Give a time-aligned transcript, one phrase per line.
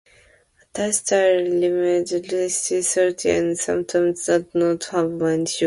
[0.59, 5.59] A Thai-styled limeade tastes salty, and sometimes does not have any sugar.